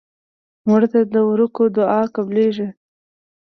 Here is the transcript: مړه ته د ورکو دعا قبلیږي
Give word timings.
مړه 0.69 0.87
ته 0.93 0.99
د 1.13 1.15
ورکو 1.29 1.63
دعا 1.77 2.01
قبلیږي 2.15 2.67